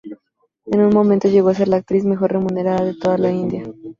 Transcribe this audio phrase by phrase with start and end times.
[0.65, 3.63] En un momento llegó a ser la actriz mejor remunerada en toda la India.